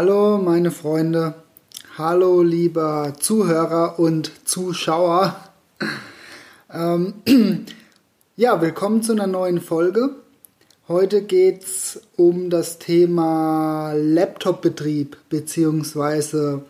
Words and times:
Hallo 0.00 0.38
meine 0.38 0.70
Freunde, 0.70 1.34
hallo 1.96 2.40
lieber 2.42 3.14
Zuhörer 3.18 3.98
und 3.98 4.30
Zuschauer. 4.44 5.34
Ähm, 6.72 7.14
ja, 8.36 8.60
willkommen 8.60 9.02
zu 9.02 9.10
einer 9.10 9.26
neuen 9.26 9.60
Folge. 9.60 10.10
Heute 10.86 11.22
geht 11.22 11.64
es 11.64 12.00
um 12.14 12.48
das 12.48 12.78
Thema 12.78 13.92
Laptop-Betrieb 13.92 15.16
beziehungsweise 15.30 16.62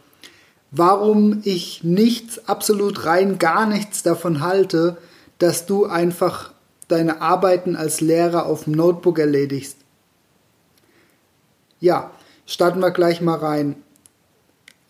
warum 0.70 1.42
ich 1.45 1.84
nichts, 1.84 2.48
absolut 2.48 3.04
rein 3.04 3.38
gar 3.38 3.66
nichts 3.66 4.02
davon 4.02 4.40
halte, 4.40 4.96
dass 5.36 5.66
du 5.66 5.84
einfach 5.84 6.54
deine 6.89 7.20
Arbeiten 7.20 7.76
als 7.76 8.00
Lehrer 8.00 8.46
auf 8.46 8.64
dem 8.64 8.72
Notebook 8.72 9.18
erledigst. 9.18 9.76
Ja, 11.79 12.11
starten 12.48 12.80
wir 12.80 12.90
gleich 12.90 13.20
mal 13.20 13.36
rein. 13.36 13.76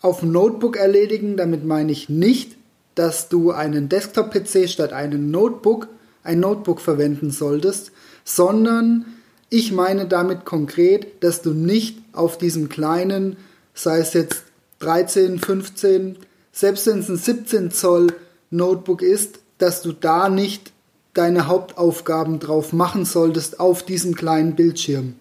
Auf 0.01 0.21
dem 0.21 0.31
Notebook 0.31 0.77
erledigen, 0.77 1.35
damit 1.35 1.65
meine 1.65 1.91
ich 1.91 2.07
nicht, 2.07 2.55
dass 2.95 3.27
du 3.27 3.51
einen 3.51 3.89
Desktop-PC 3.89 4.69
statt 4.69 4.93
einem 4.93 5.29
Notebook, 5.29 5.89
ein 6.23 6.39
Notebook 6.39 6.79
verwenden 6.79 7.31
solltest, 7.31 7.91
sondern 8.23 9.05
ich 9.49 9.73
meine 9.73 10.07
damit 10.07 10.45
konkret, 10.45 11.21
dass 11.21 11.41
du 11.41 11.53
nicht 11.53 11.99
auf 12.13 12.37
diesem 12.37 12.69
kleinen, 12.69 13.35
sei 13.73 13.99
es 13.99 14.13
jetzt 14.13 14.43
13, 14.79 15.39
15, 15.39 16.15
selbst 16.53 16.87
wenn 16.87 16.99
es 16.99 17.09
ein 17.09 17.17
17 17.17 17.71
Zoll 17.71 18.07
Notebook 18.51 19.01
ist, 19.01 19.39
dass 19.57 19.81
du 19.81 19.91
da 19.91 20.29
nicht 20.29 20.71
deine 21.13 21.47
Hauptaufgaben 21.47 22.39
drauf 22.39 22.71
machen 22.71 23.03
solltest 23.03 23.59
auf 23.59 23.83
diesem 23.83 24.15
kleinen 24.15 24.55
Bildschirm. 24.55 25.15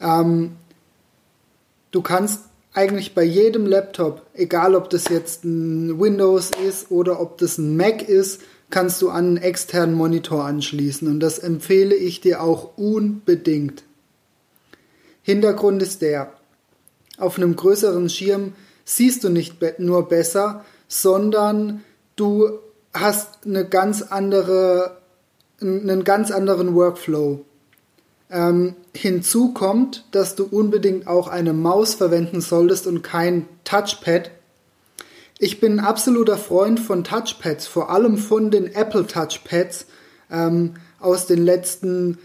Ähm, 0.00 0.52
du 1.96 2.02
kannst 2.02 2.40
eigentlich 2.74 3.14
bei 3.14 3.24
jedem 3.24 3.64
Laptop, 3.64 4.20
egal 4.34 4.74
ob 4.74 4.90
das 4.90 5.08
jetzt 5.08 5.44
ein 5.44 5.98
Windows 5.98 6.50
ist 6.68 6.90
oder 6.90 7.20
ob 7.20 7.38
das 7.38 7.56
ein 7.56 7.74
Mac 7.74 8.06
ist, 8.06 8.42
kannst 8.68 9.00
du 9.00 9.08
an 9.08 9.24
einen 9.24 9.36
externen 9.38 9.94
Monitor 9.94 10.44
anschließen 10.44 11.08
und 11.08 11.20
das 11.20 11.38
empfehle 11.38 11.94
ich 11.94 12.20
dir 12.20 12.42
auch 12.42 12.76
unbedingt. 12.76 13.82
Hintergrund 15.22 15.82
ist 15.82 16.02
der, 16.02 16.34
auf 17.16 17.38
einem 17.38 17.56
größeren 17.56 18.10
Schirm 18.10 18.52
siehst 18.84 19.24
du 19.24 19.30
nicht 19.30 19.56
nur 19.78 20.06
besser, 20.06 20.66
sondern 20.88 21.82
du 22.14 22.58
hast 22.92 23.46
eine 23.46 23.66
ganz 23.66 24.02
andere, 24.02 24.98
einen 25.62 26.04
ganz 26.04 26.30
anderen 26.30 26.74
Workflow. 26.74 27.45
Ähm, 28.28 28.74
hinzu 28.94 29.52
kommt, 29.52 30.04
dass 30.10 30.34
du 30.34 30.44
unbedingt 30.44 31.06
auch 31.06 31.28
eine 31.28 31.52
Maus 31.52 31.94
verwenden 31.94 32.40
solltest 32.40 32.86
und 32.86 33.02
kein 33.02 33.48
Touchpad. 33.64 34.30
Ich 35.38 35.60
bin 35.60 35.78
ein 35.78 35.84
absoluter 35.84 36.38
Freund 36.38 36.80
von 36.80 37.04
Touchpads, 37.04 37.66
vor 37.66 37.90
allem 37.90 38.16
von 38.18 38.50
den 38.50 38.66
Apple 38.74 39.06
Touchpads 39.06 39.86
ähm, 40.30 40.74
aus 40.98 41.26
den 41.26 41.44
letzten 41.44 42.18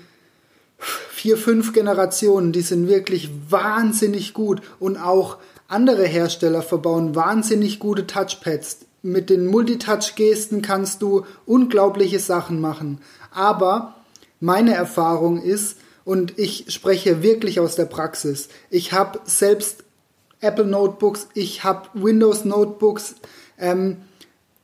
vier, 0.78 1.38
fünf 1.38 1.74
Generationen. 1.74 2.52
Die 2.52 2.62
sind 2.62 2.88
wirklich 2.88 3.30
wahnsinnig 3.50 4.34
gut 4.34 4.62
und 4.80 4.98
auch 4.98 5.38
andere 5.68 6.06
Hersteller 6.06 6.62
verbauen 6.62 7.16
wahnsinnig 7.16 7.80
gute 7.80 8.08
Touchpads. 8.08 8.80
Mit 9.04 9.30
den 9.30 9.48
Multitouch-Gesten 9.48 10.62
kannst 10.62 11.02
du 11.02 11.26
unglaubliche 11.46 12.20
Sachen 12.20 12.60
machen. 12.62 13.00
Aber 13.32 13.96
meine 14.40 14.74
Erfahrung 14.74 15.42
ist, 15.42 15.78
und 16.04 16.38
ich 16.40 16.66
spreche 16.70 17.22
wirklich 17.22 17.60
aus 17.60 17.76
der 17.76 17.86
Praxis. 17.86 18.50
Ich 18.70 18.94
habe 18.94 19.20
selbst 19.26 19.84
Apple 20.40 20.66
Notebooks, 20.66 21.28
ich 21.34 21.64
habe 21.64 21.90
Windows 21.94 22.46
Notebooks 22.46 23.16
ähm, 23.58 23.98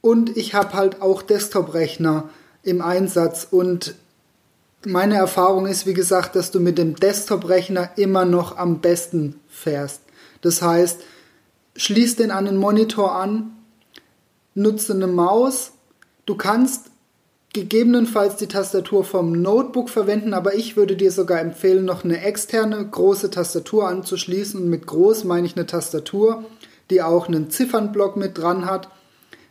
und 0.01 0.35
ich 0.35 0.53
habe 0.53 0.73
halt 0.73 1.01
auch 1.01 1.21
Desktop-Rechner 1.21 2.29
im 2.63 2.81
Einsatz. 2.81 3.47
Und 3.49 3.95
meine 4.85 5.15
Erfahrung 5.15 5.67
ist, 5.67 5.85
wie 5.85 5.93
gesagt, 5.93 6.35
dass 6.35 6.51
du 6.51 6.59
mit 6.59 6.77
dem 6.77 6.95
Desktop-Rechner 6.95 7.91
immer 7.97 8.25
noch 8.25 8.57
am 8.57 8.79
besten 8.79 9.39
fährst. 9.47 10.01
Das 10.41 10.61
heißt, 10.61 10.99
schließ 11.75 12.15
den 12.15 12.31
an 12.31 12.45
den 12.45 12.57
Monitor 12.57 13.15
an, 13.15 13.55
nutze 14.55 14.93
eine 14.93 15.07
Maus. 15.07 15.73
Du 16.25 16.35
kannst 16.35 16.85
gegebenenfalls 17.53 18.35
die 18.35 18.47
Tastatur 18.47 19.03
vom 19.03 19.31
Notebook 19.31 19.89
verwenden, 19.89 20.33
aber 20.33 20.55
ich 20.55 20.77
würde 20.77 20.95
dir 20.95 21.11
sogar 21.11 21.39
empfehlen, 21.39 21.85
noch 21.85 22.03
eine 22.03 22.21
externe 22.21 22.85
große 22.85 23.31
Tastatur 23.31 23.87
anzuschließen. 23.87 24.61
Und 24.61 24.69
mit 24.69 24.85
groß 24.85 25.23
meine 25.23 25.47
ich 25.47 25.55
eine 25.55 25.65
Tastatur, 25.65 26.43
die 26.89 27.01
auch 27.01 27.27
einen 27.27 27.49
Ziffernblock 27.49 28.15
mit 28.17 28.37
dran 28.37 28.65
hat. 28.65 28.89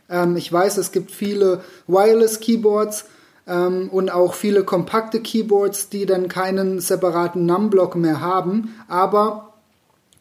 Ähm, 0.09 0.37
ich 0.37 0.51
weiß, 0.51 0.77
es 0.77 0.91
gibt 0.91 1.11
viele 1.11 1.61
Wireless 1.87 2.39
Keyboards 2.39 3.05
ähm, 3.47 3.89
und 3.89 4.09
auch 4.11 4.33
viele 4.33 4.63
kompakte 4.63 5.21
Keyboards, 5.21 5.89
die 5.89 6.05
dann 6.05 6.27
keinen 6.27 6.79
separaten 6.79 7.45
Numblock 7.45 7.95
mehr 7.95 8.21
haben, 8.21 8.75
aber 8.87 9.53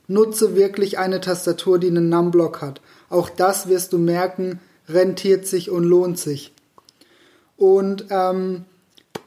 nutze 0.09 0.55
wirklich 0.57 0.99
eine 0.99 1.21
Tastatur, 1.21 1.79
die 1.79 1.89
einen 1.89 2.09
Numblock 2.09 2.63
hat. 2.63 2.81
Auch 3.11 3.29
das 3.29 3.69
wirst 3.69 3.93
du 3.93 3.99
merken, 3.99 4.61
rentiert 4.89 5.47
sich 5.47 5.71
und 5.71 5.85
lohnt 5.85 6.19
sich. 6.19 6.53
Und 7.57 8.07
ähm, 8.11 8.65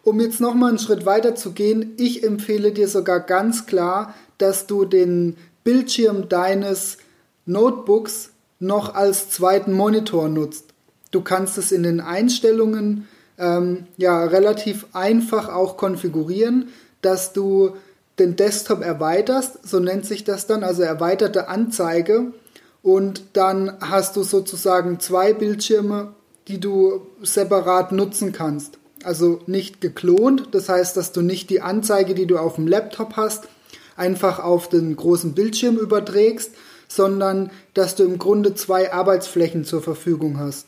um 0.04 0.20
jetzt 0.20 0.40
nochmal 0.40 0.70
einen 0.70 0.80
Schritt 0.80 1.06
weiter 1.06 1.36
zu 1.36 1.52
gehen, 1.52 1.94
ich 1.98 2.24
empfehle 2.24 2.72
dir 2.72 2.88
sogar 2.88 3.20
ganz 3.20 3.66
klar, 3.66 4.14
dass 4.38 4.68
du 4.68 4.86
den 4.86 5.38
Bildschirm 5.64 6.30
deines 6.30 6.98
Notebooks 7.46 8.32
noch 8.60 8.96
als 8.96 9.30
zweiten 9.30 9.74
Monitor 9.74 10.30
nutzt. 10.30 10.66
Du 11.12 11.22
kannst 11.22 11.58
es 11.58 11.72
in 11.72 11.84
den 11.84 12.02
Einstellungen 12.02 13.08
ähm, 13.38 13.88
ja 13.98 14.24
relativ 14.24 14.86
einfach 14.94 15.50
auch 15.50 15.78
konfigurieren, 15.78 16.70
dass 17.02 17.34
du 17.34 17.76
den 18.20 18.36
Desktop 18.36 18.82
erweiterst, 18.82 19.68
so 19.68 19.80
nennt 19.80 20.06
sich 20.06 20.26
das 20.26 20.46
dann, 20.46 20.64
also 20.64 20.84
erweiterte 20.84 21.48
Anzeige. 21.48 22.34
Und 22.84 23.24
dann 23.34 23.78
hast 23.82 24.16
du 24.16 24.24
sozusagen 24.24 25.00
zwei 25.00 25.34
Bildschirme 25.34 26.14
die 26.50 26.60
du 26.60 27.08
separat 27.22 27.92
nutzen 27.92 28.34
kannst. 28.34 28.80
Also 29.04 29.40
nicht 29.46 29.80
geklont, 29.80 30.50
das 30.52 30.68
heißt, 30.68 30.98
dass 30.98 31.14
du 31.14 31.22
nicht 31.22 31.50
die 31.50 31.62
Anzeige, 31.62 32.16
die 32.16 32.26
du 32.26 32.38
auf 32.38 32.56
dem 32.56 32.68
Laptop 32.68 33.16
hast, 33.16 33.48
einfach 33.96 34.40
auf 34.40 34.68
den 34.68 34.96
großen 34.96 35.34
Bildschirm 35.34 35.78
überträgst, 35.78 36.52
sondern 36.88 37.52
dass 37.74 37.96
du 37.96 38.04
im 38.04 38.18
Grunde 38.18 38.56
zwei 38.56 38.92
Arbeitsflächen 38.92 39.64
zur 39.64 39.82
Verfügung 39.82 40.40
hast. 40.40 40.66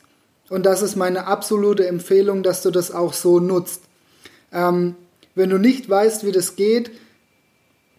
Und 0.49 0.65
das 0.65 0.81
ist 0.81 0.95
meine 0.95 1.27
absolute 1.27 1.87
Empfehlung, 1.87 2.43
dass 2.43 2.61
du 2.61 2.71
das 2.71 2.91
auch 2.91 3.13
so 3.13 3.39
nutzt. 3.39 3.81
Ähm, 4.53 4.95
wenn 5.33 5.49
du 5.49 5.57
nicht 5.57 5.89
weißt, 5.89 6.25
wie 6.25 6.31
das 6.31 6.55
geht, 6.55 6.91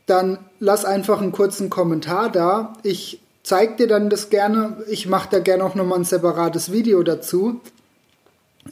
dann 0.06 0.38
lass 0.60 0.84
einfach 0.84 1.21
einen 1.21 1.32
kurzen 1.32 1.71
Kommentar 1.71 2.31
da. 2.31 2.75
Ich 2.82 3.21
zeige 3.42 3.76
dir 3.76 3.88
dann 3.88 4.10
das 4.10 4.31
gerne. 4.31 4.84
Ich 4.88 5.06
mache 5.06 5.28
da 5.31 5.38
gerne 5.38 5.65
auch 5.65 5.75
nochmal 5.75 5.98
ein 5.98 6.04
separates 6.04 6.72
Video 6.72 7.03
dazu. 7.03 7.60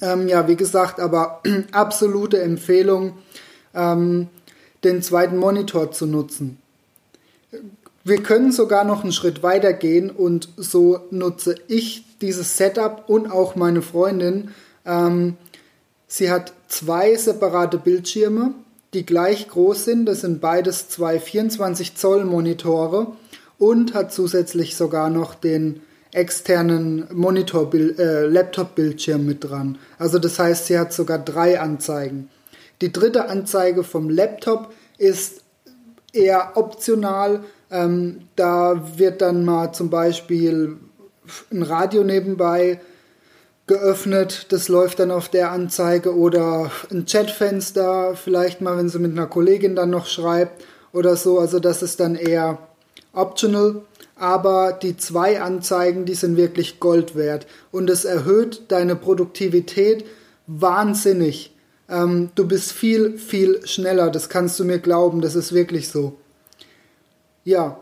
Ähm, 0.01 0.29
ja, 0.29 0.47
wie 0.49 0.57
gesagt, 0.57 1.01
aber 1.01 1.43
absolute 1.73 2.41
Empfehlung, 2.41 3.15
ähm, 3.75 4.29
den 4.85 5.03
zweiten 5.03 5.37
Monitor 5.37 5.93
zu 5.93 6.07
nutzen. 6.07 6.59
Wir 8.03 8.23
können 8.23 8.51
sogar 8.51 8.85
noch 8.85 9.03
einen 9.03 9.13
Schritt 9.13 9.43
weiter 9.43 9.73
gehen 9.73 10.11
und 10.11 10.49
so 10.57 11.01
nutze 11.11 11.57
ich 11.69 12.05
dieses 12.21 12.57
Setup 12.57 13.05
und 13.09 13.31
auch 13.31 13.57
meine 13.57 13.83
Freundin. 13.83 14.51
Ähm, 14.87 15.37
sie 16.07 16.31
hat 16.31 16.55
zwei 16.69 17.15
separate 17.17 17.77
Bildschirme, 17.77 18.55
die 18.95 19.05
gleich 19.05 19.49
groß 19.49 19.85
sind. 19.85 20.07
Das 20.07 20.23
sind 20.23 20.41
beides 20.41 20.89
zwei 20.89 21.21
24 21.21 21.95
Zoll 21.97 22.25
Monitore 22.25 23.09
und 23.59 23.93
hat 23.93 24.13
zusätzlich 24.13 24.77
sogar 24.77 25.11
noch 25.11 25.35
den 25.35 25.83
externen 26.13 27.07
Monitor 27.13 27.73
äh, 27.75 28.27
Laptop 28.27 28.75
Bildschirm 28.75 29.27
mit 29.27 29.45
dran. 29.45 29.79
Also 29.99 30.19
das 30.19 30.39
heißt, 30.39 30.67
sie 30.67 30.79
hat 30.79 30.93
sogar 30.93 31.19
drei 31.19 31.61
Anzeigen. 31.61 32.31
Die 32.81 32.93
dritte 32.93 33.29
Anzeige 33.29 33.85
vom 33.85 34.11
Laptop 34.11 34.73
ist 34.99 35.43
eher 36.13 36.53
optional. 36.57 37.45
Ähm, 37.71 38.23
da 38.37 38.83
wird 38.97 39.23
dann 39.23 39.45
mal 39.45 39.73
zum 39.73 39.91
Beispiel 39.91 40.77
ein 41.53 41.63
Radio 41.63 42.03
nebenbei 42.03 42.81
geöffnet, 43.71 44.47
das 44.51 44.69
läuft 44.69 44.99
dann 44.99 45.13
auf 45.13 45.29
der 45.29 45.53
Anzeige 45.53 46.17
oder 46.17 46.73
ein 46.91 47.07
Chatfenster, 47.07 48.17
vielleicht 48.17 48.61
mal, 48.61 48.77
wenn 48.77 48.89
sie 48.89 48.99
mit 48.99 49.13
einer 49.13 49.29
Kollegin 49.29 49.77
dann 49.77 49.91
noch 49.91 50.07
schreibt 50.07 50.65
oder 50.93 51.15
so. 51.15 51.39
Also 51.39 51.61
das 51.61 51.81
ist 51.81 52.01
dann 52.01 52.17
eher 52.17 52.59
optional, 53.13 53.83
aber 54.21 54.73
die 54.75 54.99
zwei 54.99 55.41
Anzeigen, 55.41 56.05
die 56.05 56.15
sind 56.15 56.37
wirklich 56.37 56.79
Gold 56.79 57.17
wert 57.17 57.47
und 57.73 57.89
es 57.89 58.05
erhöht 58.05 58.65
deine 58.69 58.95
Produktivität 58.95 60.05
wahnsinnig. 60.47 61.57
Ähm, 61.89 62.31
du 62.35 62.47
bist 62.47 62.73
viel, 62.73 63.17
viel 63.17 63.67
schneller, 63.67 64.11
das 64.11 64.29
kannst 64.29 64.61
du 64.61 64.65
mir 64.65 64.79
glauben, 64.79 65.23
das 65.23 65.37
ist 65.37 65.55
wirklich 65.55 65.89
so. 65.89 66.19
Ja, 67.45 67.81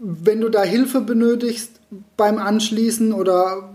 wenn 0.00 0.40
du 0.40 0.48
da 0.48 0.64
Hilfe 0.64 1.00
benötigst 1.02 1.70
beim 2.16 2.38
Anschließen 2.38 3.12
oder 3.12 3.72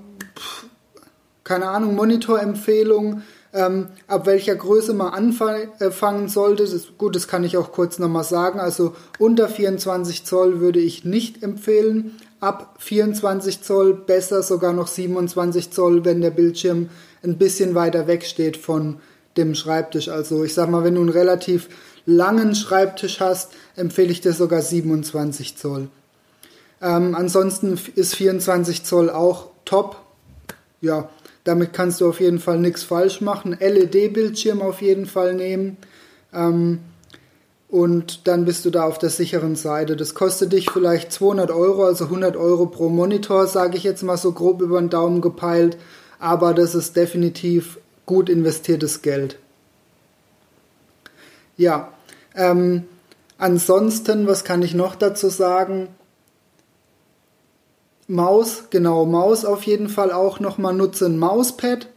keine 1.45 1.67
Ahnung, 1.67 1.95
Monitorempfehlung, 1.95 3.21
ähm, 3.55 3.87
ab 4.07 4.25
welcher 4.25 4.55
Größe 4.55 4.93
man 4.93 5.13
anfangen 5.13 6.27
sollte. 6.27 6.63
Das, 6.63 6.97
gut, 6.97 7.15
das 7.15 7.29
kann 7.29 7.45
ich 7.45 7.55
auch 7.55 7.71
kurz 7.71 7.97
nochmal 7.99 8.25
sagen. 8.25 8.59
Also 8.59 8.93
unter 9.17 9.47
24 9.47 10.25
Zoll 10.25 10.59
würde 10.59 10.81
ich 10.81 11.05
nicht 11.05 11.41
empfehlen. 11.41 12.17
Ab 12.41 12.75
24 12.79 13.61
Zoll 13.61 13.93
besser 13.93 14.43
sogar 14.43 14.73
noch 14.73 14.87
27 14.87 15.71
Zoll, 15.71 16.03
wenn 16.03 16.19
der 16.19 16.31
Bildschirm 16.31 16.89
ein 17.23 17.37
bisschen 17.37 17.75
weiter 17.75 18.07
weg 18.07 18.25
steht 18.25 18.57
von 18.57 18.97
dem 19.37 19.55
Schreibtisch. 19.55 20.09
Also 20.09 20.43
ich 20.43 20.53
sag 20.53 20.69
mal, 20.69 20.83
wenn 20.83 20.95
du 20.95 21.01
einen 21.01 21.09
relativ 21.09 21.69
langen 22.05 22.55
Schreibtisch 22.55 23.21
hast, 23.21 23.53
empfehle 23.77 24.11
ich 24.11 24.19
dir 24.19 24.33
sogar 24.33 24.61
27 24.61 25.57
Zoll. 25.57 25.87
Ähm, 26.81 27.15
ansonsten 27.15 27.79
ist 27.95 28.15
24 28.15 28.83
Zoll 28.83 29.09
auch 29.09 29.47
top. 29.63 29.95
Ja, 30.81 31.09
damit 31.45 31.71
kannst 31.73 32.01
du 32.01 32.09
auf 32.09 32.19
jeden 32.19 32.39
Fall 32.39 32.59
nichts 32.59 32.83
falsch 32.83 33.21
machen. 33.21 33.55
LED-Bildschirm 33.57 34.61
auf 34.61 34.81
jeden 34.81 35.05
Fall 35.05 35.33
nehmen. 35.33 35.77
Ähm, 36.33 36.79
und 37.69 38.27
dann 38.27 38.45
bist 38.45 38.65
du 38.65 38.71
da 38.71 38.83
auf 38.83 38.97
der 38.97 39.09
sicheren 39.09 39.55
Seite. 39.55 39.95
Das 39.95 40.13
kostet 40.15 40.53
dich 40.53 40.69
vielleicht 40.69 41.11
200 41.11 41.51
Euro, 41.51 41.85
also 41.85 42.05
100 42.05 42.35
Euro 42.35 42.65
pro 42.65 42.89
Monitor, 42.89 43.47
sage 43.47 43.77
ich 43.77 43.83
jetzt 43.83 44.03
mal 44.03 44.17
so 44.17 44.31
grob 44.31 44.61
über 44.61 44.79
den 44.79 44.89
Daumen 44.89 45.21
gepeilt. 45.21 45.77
Aber 46.19 46.53
das 46.53 46.75
ist 46.75 46.95
definitiv 46.95 47.79
gut 48.05 48.29
investiertes 48.29 49.01
Geld. 49.01 49.37
Ja, 51.57 51.93
ähm, 52.35 52.83
ansonsten, 53.37 54.27
was 54.27 54.43
kann 54.43 54.61
ich 54.61 54.73
noch 54.73 54.95
dazu 54.95 55.29
sagen? 55.29 55.89
Maus, 58.07 58.65
genau, 58.69 59.05
Maus 59.05 59.45
auf 59.45 59.63
jeden 59.63 59.89
Fall 59.89 60.11
auch 60.11 60.39
nochmal 60.39 60.73
nutzen. 60.73 61.17
Mauspad, 61.17 61.87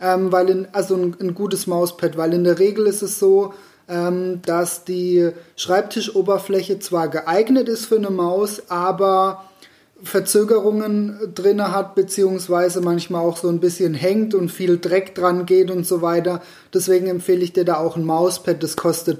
ähm, 0.00 0.32
weil 0.32 0.48
in, 0.48 0.68
also 0.72 0.94
ein, 0.94 1.16
ein, 1.20 1.34
gutes 1.34 1.66
Mauspad, 1.66 2.16
weil 2.16 2.32
in 2.32 2.44
der 2.44 2.58
Regel 2.58 2.86
ist 2.86 3.02
es 3.02 3.18
so, 3.18 3.52
ähm, 3.88 4.40
dass 4.46 4.84
die 4.84 5.30
Schreibtischoberfläche 5.56 6.78
zwar 6.78 7.08
geeignet 7.08 7.68
ist 7.68 7.86
für 7.86 7.96
eine 7.96 8.10
Maus, 8.10 8.62
aber 8.68 9.44
Verzögerungen 10.02 11.18
drinne 11.34 11.74
hat, 11.74 11.94
beziehungsweise 11.94 12.80
manchmal 12.80 13.22
auch 13.22 13.36
so 13.36 13.48
ein 13.48 13.60
bisschen 13.60 13.94
hängt 13.94 14.34
und 14.34 14.50
viel 14.50 14.78
Dreck 14.78 15.14
dran 15.14 15.44
geht 15.44 15.70
und 15.70 15.86
so 15.86 16.02
weiter. 16.02 16.40
Deswegen 16.72 17.08
empfehle 17.08 17.42
ich 17.42 17.52
dir 17.52 17.64
da 17.64 17.76
auch 17.78 17.96
ein 17.96 18.04
Mauspad, 18.04 18.62
das 18.62 18.76
kostet 18.76 19.18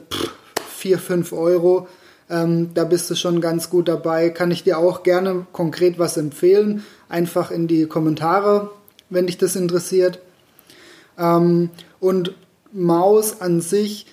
4, 0.76 0.98
5 0.98 1.32
Euro. 1.32 1.88
Ähm, 2.30 2.70
da 2.74 2.84
bist 2.84 3.10
du 3.10 3.14
schon 3.14 3.40
ganz 3.40 3.70
gut 3.70 3.88
dabei. 3.88 4.30
Kann 4.30 4.50
ich 4.50 4.64
dir 4.64 4.78
auch 4.78 5.02
gerne 5.02 5.46
konkret 5.52 5.98
was 5.98 6.16
empfehlen. 6.16 6.84
Einfach 7.08 7.50
in 7.50 7.68
die 7.68 7.86
Kommentare, 7.86 8.70
wenn 9.08 9.26
dich 9.26 9.38
das 9.38 9.56
interessiert. 9.56 10.20
Ähm, 11.18 11.70
und 12.00 12.34
Maus 12.72 13.40
an 13.40 13.60
sich, 13.62 14.06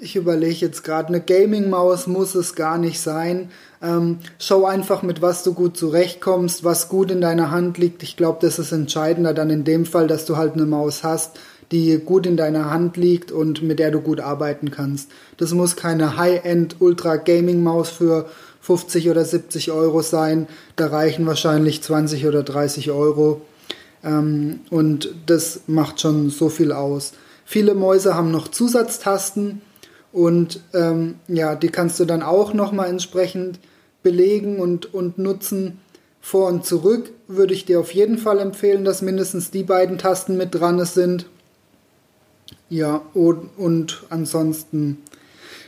ich 0.00 0.16
überlege 0.16 0.56
jetzt 0.56 0.82
gerade, 0.82 1.08
eine 1.08 1.20
Gaming-Maus 1.20 2.06
muss 2.06 2.34
es 2.34 2.54
gar 2.54 2.78
nicht 2.78 3.00
sein. 3.00 3.50
Ähm, 3.80 4.18
schau 4.38 4.64
einfach, 4.64 5.02
mit 5.02 5.22
was 5.22 5.44
du 5.44 5.54
gut 5.54 5.76
zurechtkommst, 5.76 6.64
was 6.64 6.88
gut 6.88 7.10
in 7.10 7.20
deiner 7.20 7.50
Hand 7.50 7.78
liegt. 7.78 8.02
Ich 8.02 8.16
glaube, 8.16 8.38
das 8.40 8.58
ist 8.58 8.72
entscheidender 8.72 9.34
dann 9.34 9.50
in 9.50 9.64
dem 9.64 9.86
Fall, 9.86 10.08
dass 10.08 10.24
du 10.24 10.36
halt 10.36 10.54
eine 10.54 10.66
Maus 10.66 11.04
hast 11.04 11.38
die 11.72 11.98
gut 11.98 12.26
in 12.26 12.36
deiner 12.36 12.70
Hand 12.70 12.96
liegt 12.96 13.32
und 13.32 13.62
mit 13.62 13.78
der 13.78 13.90
du 13.90 14.00
gut 14.00 14.20
arbeiten 14.20 14.70
kannst. 14.70 15.10
Das 15.38 15.52
muss 15.52 15.74
keine 15.74 16.16
High-End 16.16 16.76
Ultra 16.80 17.16
Gaming 17.16 17.62
Maus 17.62 17.90
für 17.90 18.28
50 18.60 19.10
oder 19.10 19.24
70 19.24 19.72
Euro 19.72 20.02
sein. 20.02 20.46
Da 20.76 20.86
reichen 20.86 21.26
wahrscheinlich 21.26 21.82
20 21.82 22.26
oder 22.26 22.42
30 22.42 22.90
Euro. 22.90 23.40
Ähm, 24.04 24.60
und 24.70 25.14
das 25.26 25.62
macht 25.66 26.00
schon 26.00 26.30
so 26.30 26.48
viel 26.48 26.72
aus. 26.72 27.12
Viele 27.44 27.74
Mäuse 27.74 28.14
haben 28.14 28.30
noch 28.30 28.48
Zusatztasten 28.48 29.62
und 30.12 30.60
ähm, 30.74 31.16
ja, 31.26 31.54
die 31.54 31.68
kannst 31.68 31.98
du 31.98 32.04
dann 32.04 32.22
auch 32.22 32.54
nochmal 32.54 32.88
entsprechend 32.88 33.58
belegen 34.02 34.58
und, 34.58 34.94
und 34.94 35.18
nutzen. 35.18 35.78
Vor 36.20 36.48
und 36.48 36.64
zurück 36.64 37.10
würde 37.26 37.52
ich 37.52 37.64
dir 37.64 37.80
auf 37.80 37.92
jeden 37.92 38.16
Fall 38.16 38.38
empfehlen, 38.38 38.84
dass 38.84 39.02
mindestens 39.02 39.50
die 39.50 39.64
beiden 39.64 39.98
Tasten 39.98 40.36
mit 40.36 40.54
dran 40.54 40.84
sind. 40.84 41.26
Ja, 42.72 43.02
und, 43.12 43.50
und 43.58 44.02
ansonsten 44.08 45.02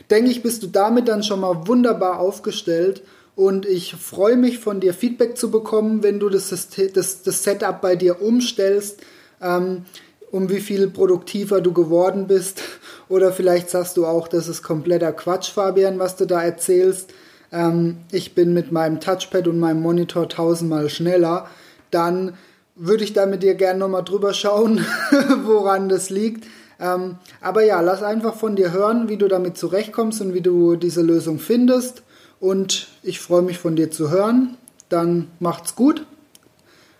denke 0.09 0.31
ich, 0.31 0.41
bist 0.41 0.63
du 0.63 0.67
damit 0.67 1.07
dann 1.07 1.21
schon 1.21 1.39
mal 1.39 1.67
wunderbar 1.67 2.19
aufgestellt. 2.19 3.03
Und 3.35 3.67
ich 3.67 3.93
freue 3.93 4.37
mich 4.37 4.57
von 4.57 4.79
dir 4.79 4.91
Feedback 4.91 5.37
zu 5.37 5.51
bekommen, 5.51 6.01
wenn 6.01 6.19
du 6.19 6.29
das, 6.29 6.49
das, 6.49 7.21
das 7.21 7.43
Setup 7.43 7.79
bei 7.79 7.95
dir 7.95 8.23
umstellst, 8.23 9.01
ähm, 9.39 9.85
um 10.31 10.49
wie 10.49 10.59
viel 10.59 10.89
produktiver 10.89 11.61
du 11.61 11.73
geworden 11.73 12.25
bist. 12.25 12.63
Oder 13.07 13.31
vielleicht 13.31 13.69
sagst 13.69 13.97
du 13.97 14.07
auch, 14.07 14.27
das 14.27 14.47
ist 14.47 14.63
kompletter 14.63 15.13
Quatsch, 15.13 15.51
Fabian, 15.51 15.99
was 15.99 16.15
du 16.15 16.25
da 16.25 16.41
erzählst. 16.41 17.13
Ähm, 17.51 17.97
ich 18.11 18.33
bin 18.33 18.51
mit 18.55 18.71
meinem 18.71 18.99
Touchpad 18.99 19.47
und 19.47 19.59
meinem 19.59 19.83
Monitor 19.83 20.27
tausendmal 20.27 20.89
schneller. 20.89 21.47
Dann 21.91 22.33
würde 22.73 23.03
ich 23.03 23.13
da 23.13 23.27
mit 23.27 23.43
dir 23.43 23.53
gerne 23.53 23.77
nochmal 23.77 24.03
drüber 24.03 24.33
schauen, 24.33 24.83
woran 25.45 25.87
das 25.87 26.09
liegt. 26.09 26.45
Ähm, 26.79 27.17
aber 27.41 27.63
ja, 27.63 27.81
lass 27.81 28.03
einfach 28.03 28.35
von 28.35 28.55
dir 28.55 28.71
hören, 28.71 29.07
wie 29.09 29.17
du 29.17 29.27
damit 29.27 29.57
zurechtkommst 29.57 30.21
und 30.21 30.33
wie 30.33 30.41
du 30.41 30.75
diese 30.75 31.01
Lösung 31.01 31.39
findest. 31.39 32.03
Und 32.39 32.87
ich 33.03 33.19
freue 33.19 33.41
mich 33.41 33.57
von 33.57 33.75
dir 33.75 33.91
zu 33.91 34.09
hören. 34.09 34.57
Dann 34.89 35.27
macht's 35.39 35.75
gut. 35.75 36.05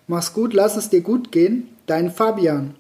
Mach's 0.08 0.34
gut, 0.34 0.54
lass 0.54 0.78
es 0.78 0.90
dir 0.90 1.02
gut 1.02 1.32
gehen. 1.32 1.70
Dein 1.88 2.12
Fabian. 2.12 2.76